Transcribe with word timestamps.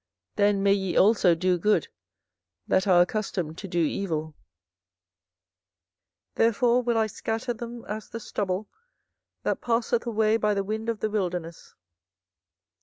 then 0.35 0.63
may 0.63 0.73
ye 0.73 0.97
also 0.97 1.35
do 1.35 1.59
good, 1.59 1.87
that 2.67 2.87
are 2.87 3.03
accustomed 3.03 3.55
to 3.55 3.67
do 3.67 3.77
evil. 3.77 4.33
24:013:024 6.37 6.37
Therefore 6.37 6.81
will 6.81 6.97
I 6.97 7.05
scatter 7.05 7.53
them 7.53 7.85
as 7.85 8.09
the 8.09 8.19
stubble 8.19 8.67
that 9.43 9.61
passeth 9.61 10.07
away 10.07 10.37
by 10.37 10.55
the 10.55 10.63
wind 10.63 10.89
of 10.89 11.01
the 11.01 11.11
wilderness. 11.11 11.75